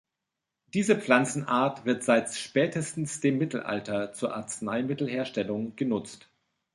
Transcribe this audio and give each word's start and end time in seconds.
Diese 0.73 0.99
Pflanzenart 0.99 1.85
wird 1.85 2.03
seit 2.03 2.33
spätestens 2.33 3.19
dem 3.19 3.37
Mittelalter 3.37 4.13
zur 4.13 4.35
Arzneimittelherstellung 4.35 5.75
genutzt. 5.75 6.27